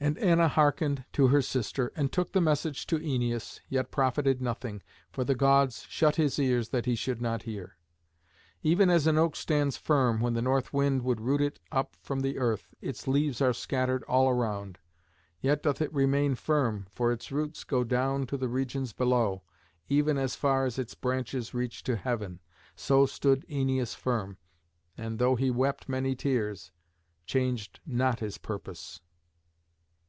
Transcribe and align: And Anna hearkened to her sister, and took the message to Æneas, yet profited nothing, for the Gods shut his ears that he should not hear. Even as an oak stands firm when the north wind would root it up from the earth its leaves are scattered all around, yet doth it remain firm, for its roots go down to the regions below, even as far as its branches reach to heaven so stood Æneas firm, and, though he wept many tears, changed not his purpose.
And 0.00 0.18
Anna 0.18 0.48
hearkened 0.48 1.04
to 1.12 1.28
her 1.28 1.40
sister, 1.40 1.92
and 1.94 2.10
took 2.10 2.32
the 2.32 2.40
message 2.40 2.88
to 2.88 2.98
Æneas, 2.98 3.60
yet 3.68 3.92
profited 3.92 4.42
nothing, 4.42 4.82
for 5.12 5.22
the 5.22 5.36
Gods 5.36 5.86
shut 5.88 6.16
his 6.16 6.40
ears 6.40 6.70
that 6.70 6.86
he 6.86 6.96
should 6.96 7.22
not 7.22 7.44
hear. 7.44 7.76
Even 8.64 8.90
as 8.90 9.06
an 9.06 9.16
oak 9.16 9.36
stands 9.36 9.76
firm 9.76 10.18
when 10.20 10.34
the 10.34 10.42
north 10.42 10.72
wind 10.72 11.02
would 11.02 11.20
root 11.20 11.40
it 11.40 11.60
up 11.70 11.94
from 12.02 12.18
the 12.18 12.36
earth 12.38 12.74
its 12.80 13.06
leaves 13.06 13.40
are 13.40 13.52
scattered 13.52 14.02
all 14.08 14.28
around, 14.28 14.80
yet 15.40 15.62
doth 15.62 15.80
it 15.80 15.94
remain 15.94 16.34
firm, 16.34 16.88
for 16.90 17.12
its 17.12 17.30
roots 17.30 17.62
go 17.62 17.84
down 17.84 18.26
to 18.26 18.36
the 18.36 18.48
regions 18.48 18.92
below, 18.92 19.44
even 19.88 20.18
as 20.18 20.34
far 20.34 20.66
as 20.66 20.80
its 20.80 20.96
branches 20.96 21.54
reach 21.54 21.84
to 21.84 21.94
heaven 21.94 22.40
so 22.74 23.06
stood 23.06 23.46
Æneas 23.48 23.94
firm, 23.94 24.36
and, 24.98 25.20
though 25.20 25.36
he 25.36 25.48
wept 25.52 25.88
many 25.88 26.16
tears, 26.16 26.72
changed 27.24 27.78
not 27.86 28.18
his 28.18 28.36
purpose. 28.36 29.00